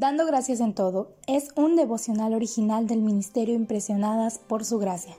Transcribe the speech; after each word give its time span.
Dando 0.00 0.24
gracias 0.24 0.60
en 0.60 0.72
todo 0.72 1.12
es 1.26 1.50
un 1.56 1.76
devocional 1.76 2.32
original 2.32 2.86
del 2.86 3.02
Ministerio 3.02 3.54
Impresionadas 3.54 4.38
por 4.38 4.64
su 4.64 4.78
gracia. 4.78 5.14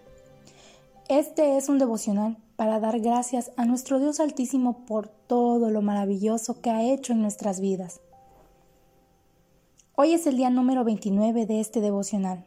Este 1.07 1.55
es 1.55 1.69
un 1.69 1.77
devocional 1.77 2.39
para 2.55 2.79
dar 2.79 2.99
gracias 2.99 3.51
a 3.57 3.65
nuestro 3.65 3.99
Dios 3.99 4.19
Altísimo 4.19 4.83
por 4.87 5.07
todo 5.07 5.69
lo 5.69 5.83
maravilloso 5.83 6.61
que 6.61 6.71
ha 6.71 6.81
hecho 6.81 7.13
en 7.13 7.21
nuestras 7.21 7.61
vidas. 7.61 8.01
Hoy 9.93 10.13
es 10.13 10.25
el 10.25 10.37
día 10.37 10.49
número 10.49 10.83
29 10.83 11.45
de 11.45 11.59
este 11.59 11.79
devocional. 11.79 12.43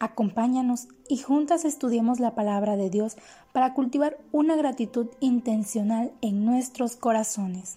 Acompáñanos 0.00 0.88
y 1.08 1.18
juntas 1.18 1.64
estudiemos 1.64 2.18
la 2.18 2.34
palabra 2.34 2.76
de 2.76 2.90
Dios 2.90 3.16
para 3.52 3.74
cultivar 3.74 4.18
una 4.32 4.56
gratitud 4.56 5.06
intencional 5.20 6.10
en 6.20 6.44
nuestros 6.44 6.96
corazones. 6.96 7.76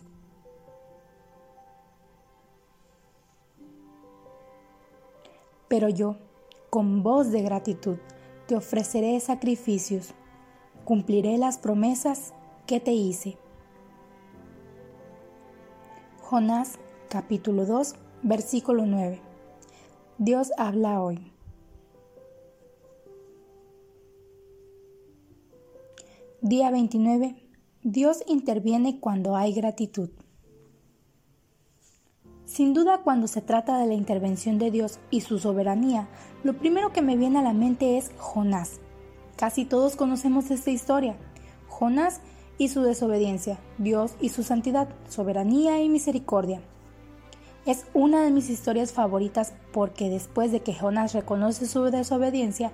Pero 5.74 5.90
yo, 5.90 6.18
con 6.70 7.02
voz 7.02 7.32
de 7.32 7.42
gratitud, 7.42 7.98
te 8.46 8.56
ofreceré 8.56 9.20
sacrificios, 9.20 10.14
cumpliré 10.86 11.40
las 11.40 11.58
promesas 11.58 12.36
que 12.68 12.80
te 12.80 12.92
hice. 12.92 13.40
Jonás 16.22 16.78
capítulo 17.10 17.66
2 17.66 17.96
versículo 18.22 18.86
9. 18.86 19.20
Dios 20.20 20.52
habla 20.60 21.02
hoy. 21.02 21.34
Día 26.42 26.70
29. 26.70 27.36
Dios 27.82 28.24
interviene 28.28 29.00
cuando 29.00 29.36
hay 29.36 29.54
gratitud. 29.56 30.12
Sin 32.46 32.74
duda, 32.74 33.00
cuando 33.04 33.28
se 33.28 33.42
trata 33.42 33.78
de 33.78 33.88
la 33.88 33.94
intervención 33.94 34.60
de 34.60 34.70
Dios 34.70 35.00
y 35.10 35.22
su 35.22 35.40
soberanía, 35.40 36.08
lo 36.44 36.54
primero 36.54 36.92
que 36.92 37.02
me 37.02 37.18
viene 37.18 37.40
a 37.40 37.44
la 37.44 37.54
mente 37.54 37.98
es 37.98 38.12
Jonás. 38.18 38.80
Casi 39.38 39.66
todos 39.66 39.96
conocemos 39.96 40.52
esta 40.52 40.70
historia. 40.70 41.16
Jonás 41.68 42.20
y 42.58 42.70
su 42.70 42.82
desobediencia, 42.82 43.58
Dios 43.78 44.16
y 44.20 44.30
su 44.30 44.44
santidad, 44.44 44.90
soberanía 45.10 45.82
y 45.82 45.90
misericordia. 45.90 46.62
Es 47.66 47.86
una 47.94 48.24
de 48.24 48.32
mis 48.32 48.50
historias 48.50 48.92
favoritas 48.92 49.54
porque 49.72 50.10
después 50.10 50.52
de 50.52 50.60
que 50.60 50.74
Jonás 50.74 51.14
reconoce 51.14 51.66
su 51.66 51.84
desobediencia, 51.86 52.74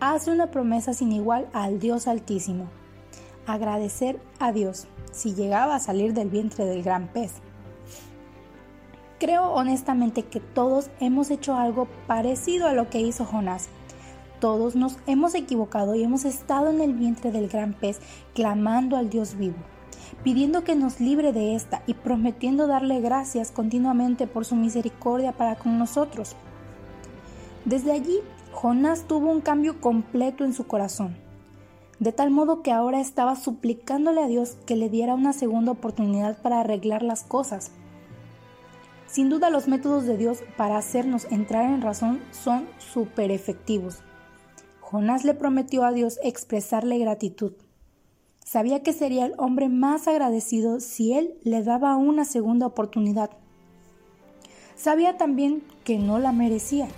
hace 0.00 0.30
una 0.30 0.50
promesa 0.52 0.94
sin 0.94 1.12
igual 1.12 1.48
al 1.52 1.80
Dios 1.80 2.06
Altísimo. 2.06 2.68
Agradecer 3.46 4.20
a 4.38 4.52
Dios 4.52 4.86
si 5.10 5.34
llegaba 5.34 5.74
a 5.74 5.80
salir 5.80 6.14
del 6.14 6.30
vientre 6.30 6.64
del 6.64 6.84
gran 6.84 7.08
pez. 7.08 7.32
Creo 9.18 9.50
honestamente 9.50 10.22
que 10.22 10.38
todos 10.38 10.90
hemos 11.00 11.30
hecho 11.30 11.56
algo 11.56 11.88
parecido 12.06 12.68
a 12.68 12.72
lo 12.72 12.88
que 12.88 13.00
hizo 13.00 13.24
Jonás. 13.24 13.68
Todos 14.38 14.76
nos 14.76 14.96
hemos 15.08 15.34
equivocado 15.34 15.96
y 15.96 16.04
hemos 16.04 16.24
estado 16.24 16.70
en 16.70 16.80
el 16.80 16.94
vientre 16.94 17.32
del 17.32 17.48
gran 17.48 17.72
pez 17.72 17.98
clamando 18.34 18.96
al 18.96 19.10
Dios 19.10 19.36
vivo, 19.36 19.56
pidiendo 20.22 20.62
que 20.62 20.76
nos 20.76 21.00
libre 21.00 21.32
de 21.32 21.56
esta 21.56 21.82
y 21.88 21.94
prometiendo 21.94 22.68
darle 22.68 23.00
gracias 23.00 23.50
continuamente 23.50 24.28
por 24.28 24.44
su 24.44 24.54
misericordia 24.54 25.32
para 25.32 25.56
con 25.56 25.80
nosotros. 25.80 26.36
Desde 27.64 27.90
allí, 27.90 28.20
Jonás 28.52 29.08
tuvo 29.08 29.32
un 29.32 29.40
cambio 29.40 29.80
completo 29.80 30.44
en 30.44 30.54
su 30.54 30.68
corazón, 30.68 31.16
de 31.98 32.12
tal 32.12 32.30
modo 32.30 32.62
que 32.62 32.70
ahora 32.70 33.00
estaba 33.00 33.34
suplicándole 33.34 34.22
a 34.22 34.28
Dios 34.28 34.56
que 34.64 34.76
le 34.76 34.88
diera 34.88 35.14
una 35.14 35.32
segunda 35.32 35.72
oportunidad 35.72 36.40
para 36.40 36.60
arreglar 36.60 37.02
las 37.02 37.24
cosas. 37.24 37.72
Sin 39.08 39.30
duda 39.30 39.48
los 39.48 39.68
métodos 39.68 40.04
de 40.04 40.18
Dios 40.18 40.40
para 40.58 40.76
hacernos 40.76 41.26
entrar 41.30 41.64
en 41.64 41.80
razón 41.80 42.20
son 42.30 42.68
súper 42.78 43.30
efectivos. 43.30 44.02
Jonás 44.80 45.24
le 45.24 45.32
prometió 45.32 45.84
a 45.84 45.92
Dios 45.92 46.18
expresarle 46.22 46.98
gratitud. 46.98 47.52
Sabía 48.44 48.82
que 48.82 48.92
sería 48.92 49.24
el 49.26 49.34
hombre 49.38 49.70
más 49.70 50.08
agradecido 50.08 50.80
si 50.80 51.14
él 51.14 51.34
le 51.42 51.62
daba 51.62 51.96
una 51.96 52.26
segunda 52.26 52.66
oportunidad. 52.66 53.30
Sabía 54.76 55.16
también 55.16 55.62
que 55.84 55.98
no 55.98 56.18
la 56.18 56.32
merecía. 56.32 56.88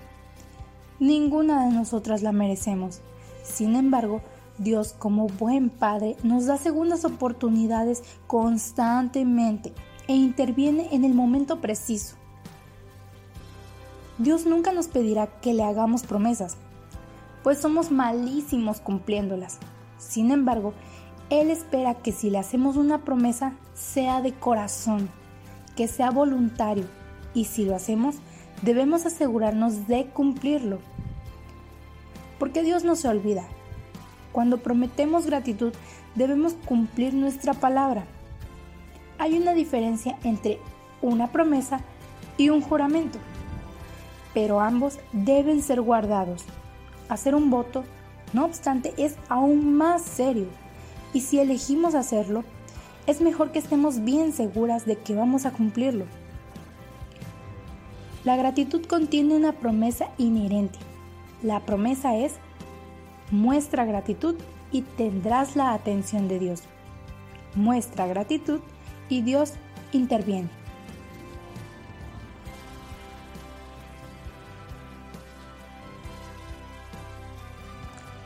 Ninguna 0.98 1.66
de 1.66 1.72
nosotras 1.72 2.22
la 2.22 2.32
merecemos. 2.32 3.00
Sin 3.44 3.76
embargo, 3.76 4.20
Dios 4.58 4.94
como 4.98 5.28
buen 5.28 5.70
Padre 5.70 6.16
nos 6.24 6.46
da 6.46 6.56
segundas 6.56 7.04
oportunidades 7.04 8.02
constantemente 8.26 9.72
e 10.10 10.12
interviene 10.12 10.88
en 10.90 11.04
el 11.04 11.14
momento 11.14 11.60
preciso. 11.60 12.16
Dios 14.18 14.44
nunca 14.44 14.72
nos 14.72 14.88
pedirá 14.88 15.28
que 15.40 15.54
le 15.54 15.62
hagamos 15.62 16.02
promesas, 16.02 16.56
pues 17.44 17.58
somos 17.58 17.92
malísimos 17.92 18.80
cumpliéndolas. 18.80 19.60
Sin 19.98 20.32
embargo, 20.32 20.74
Él 21.30 21.48
espera 21.48 21.94
que 21.94 22.10
si 22.10 22.28
le 22.28 22.38
hacemos 22.38 22.76
una 22.76 23.04
promesa 23.04 23.52
sea 23.72 24.20
de 24.20 24.34
corazón, 24.34 25.08
que 25.76 25.86
sea 25.86 26.10
voluntario, 26.10 26.86
y 27.32 27.44
si 27.44 27.64
lo 27.64 27.76
hacemos, 27.76 28.16
debemos 28.62 29.06
asegurarnos 29.06 29.86
de 29.86 30.06
cumplirlo. 30.06 30.80
Porque 32.40 32.64
Dios 32.64 32.82
no 32.82 32.96
se 32.96 33.06
olvida. 33.06 33.44
Cuando 34.32 34.58
prometemos 34.58 35.26
gratitud, 35.26 35.72
debemos 36.16 36.54
cumplir 36.66 37.14
nuestra 37.14 37.54
palabra 37.54 38.06
hay 39.20 39.36
una 39.36 39.52
diferencia 39.52 40.18
entre 40.24 40.58
una 41.02 41.26
promesa 41.30 41.82
y 42.38 42.48
un 42.48 42.62
juramento, 42.62 43.18
pero 44.32 44.60
ambos 44.60 44.98
deben 45.12 45.62
ser 45.62 45.82
guardados. 45.82 46.46
Hacer 47.10 47.34
un 47.34 47.50
voto, 47.50 47.84
no 48.32 48.46
obstante, 48.46 48.94
es 48.96 49.16
aún 49.28 49.74
más 49.76 50.00
serio, 50.00 50.46
y 51.12 51.20
si 51.20 51.38
elegimos 51.38 51.94
hacerlo, 51.94 52.44
es 53.06 53.20
mejor 53.20 53.52
que 53.52 53.58
estemos 53.58 54.04
bien 54.04 54.32
seguras 54.32 54.86
de 54.86 54.96
que 54.96 55.14
vamos 55.14 55.44
a 55.44 55.50
cumplirlo. 55.50 56.06
La 58.24 58.36
gratitud 58.36 58.86
contiene 58.86 59.36
una 59.36 59.52
promesa 59.52 60.08
inherente. 60.16 60.78
La 61.42 61.60
promesa 61.60 62.16
es, 62.16 62.36
muestra 63.30 63.84
gratitud 63.84 64.36
y 64.72 64.80
tendrás 64.80 65.56
la 65.56 65.74
atención 65.74 66.26
de 66.26 66.38
Dios. 66.38 66.62
Muestra 67.54 68.06
gratitud 68.06 68.60
y 68.60 68.79
Dios 69.10 69.54
interviene. 69.92 70.48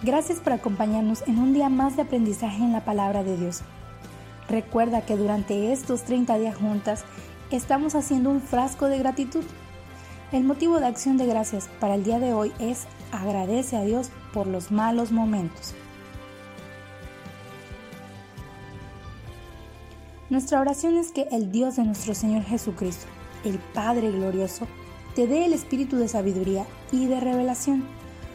Gracias 0.02 0.38
por 0.38 0.52
acompañarnos 0.52 1.22
en 1.26 1.38
un 1.38 1.54
día 1.54 1.70
más 1.70 1.96
de 1.96 2.02
aprendizaje 2.02 2.62
en 2.62 2.72
la 2.72 2.84
palabra 2.84 3.24
de 3.24 3.38
Dios. 3.38 3.62
Recuerda 4.50 5.00
que 5.00 5.16
durante 5.16 5.72
estos 5.72 6.02
30 6.02 6.36
días 6.36 6.56
juntas 6.56 7.04
estamos 7.50 7.94
haciendo 7.94 8.28
un 8.28 8.42
frasco 8.42 8.88
de 8.88 8.98
gratitud. 8.98 9.44
El 10.30 10.44
motivo 10.44 10.78
de 10.78 10.86
acción 10.86 11.16
de 11.16 11.24
gracias 11.24 11.70
para 11.80 11.94
el 11.94 12.04
día 12.04 12.18
de 12.18 12.34
hoy 12.34 12.52
es 12.58 12.86
agradece 13.12 13.78
a 13.78 13.84
Dios 13.84 14.10
por 14.34 14.46
los 14.46 14.70
malos 14.70 15.10
momentos. 15.10 15.74
Nuestra 20.34 20.60
oración 20.60 20.96
es 20.96 21.12
que 21.12 21.28
el 21.30 21.52
Dios 21.52 21.76
de 21.76 21.84
nuestro 21.84 22.12
Señor 22.12 22.42
Jesucristo, 22.42 23.06
el 23.44 23.60
Padre 23.72 24.10
glorioso, 24.10 24.66
te 25.14 25.28
dé 25.28 25.44
el 25.44 25.52
espíritu 25.52 25.96
de 25.96 26.08
sabiduría 26.08 26.66
y 26.90 27.06
de 27.06 27.20
revelación 27.20 27.84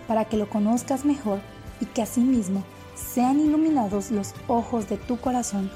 para 0.08 0.24
que 0.24 0.38
lo 0.38 0.48
conozcas 0.50 1.04
mejor 1.04 1.42
y 1.82 1.88
que 1.88 2.02
asimismo 2.02 2.64
sean 2.96 3.42
iluminados 3.42 4.12
los 4.12 4.34
ojos 4.48 4.88
de 4.88 4.96
tu 4.96 5.18
corazón 5.20 5.70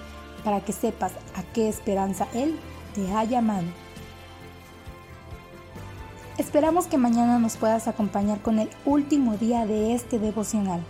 para 0.45 0.61
que 0.61 0.71
sepas 0.71 1.11
a 1.35 1.43
qué 1.53 1.67
esperanza 1.67 2.25
Él 2.33 2.57
te 2.95 3.11
ha 3.11 3.25
llamado. 3.25 3.67
Esperamos 6.37 6.87
que 6.87 6.97
mañana 6.97 7.37
nos 7.37 7.57
puedas 7.57 7.89
acompañar 7.89 8.39
con 8.39 8.59
el 8.59 8.69
último 8.85 9.35
día 9.35 9.65
de 9.65 9.93
este 9.93 10.19
devocional. 10.19 10.85